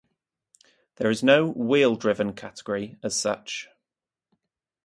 [0.95, 3.69] There is no "wheel-driven" category as such.